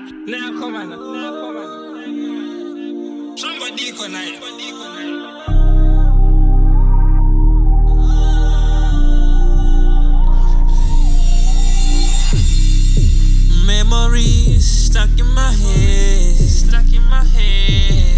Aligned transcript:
Now 0.00 0.50
come 0.60 0.76
on. 0.76 0.90
Now 0.90 0.96
come 0.96 1.56
on. 1.56 3.36
Somebody 3.36 3.90
connect. 3.90 4.40
Somebody. 4.40 4.68
Memories 13.66 14.64
stuck 14.64 15.10
in 15.18 15.26
my 15.26 15.50
head. 15.50 16.36
Stuck 16.36 16.92
in 16.92 17.02
my 17.02 17.24
head. 17.24 18.17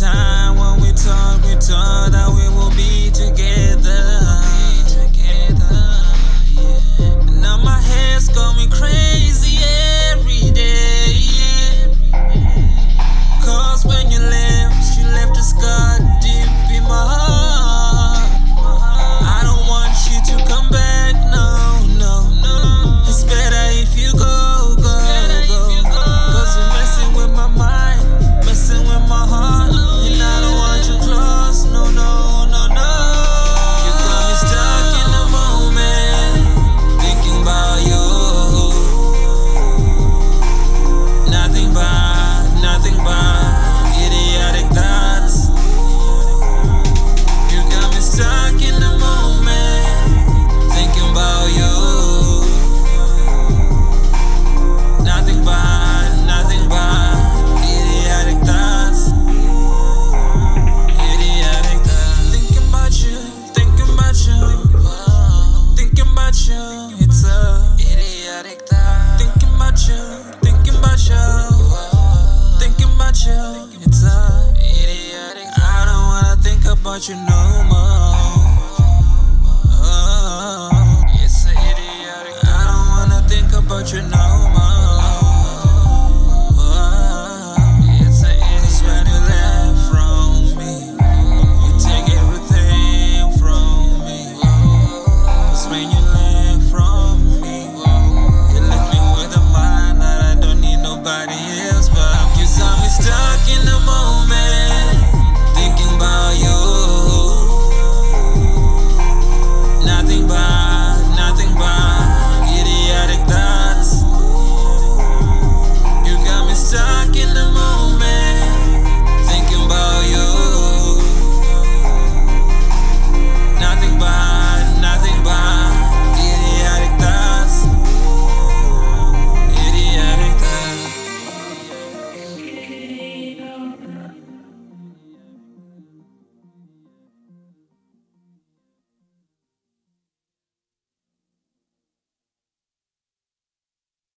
time 0.00 0.58
when 0.58 0.80
we 0.82 0.92
talk, 0.92 1.42
we 1.42 1.54
talk. 1.54 1.95